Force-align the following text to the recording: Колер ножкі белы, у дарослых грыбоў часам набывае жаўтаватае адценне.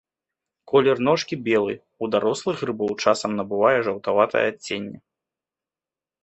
Колер 0.69 1.01
ножкі 1.07 1.37
белы, 1.47 1.75
у 2.05 2.09
дарослых 2.15 2.63
грыбоў 2.63 2.91
часам 3.05 3.37
набывае 3.41 3.77
жаўтаватае 3.89 4.43
адценне. 4.55 4.99